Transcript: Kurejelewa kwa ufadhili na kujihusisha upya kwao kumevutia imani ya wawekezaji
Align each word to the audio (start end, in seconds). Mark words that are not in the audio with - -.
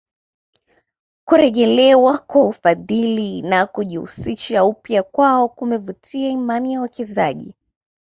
Kurejelewa 1.25 2.17
kwa 2.17 2.47
ufadhili 2.47 3.41
na 3.41 3.65
kujihusisha 3.65 4.65
upya 4.65 5.03
kwao 5.03 5.49
kumevutia 5.49 6.29
imani 6.29 6.73
ya 6.73 6.79
wawekezaji 6.79 7.55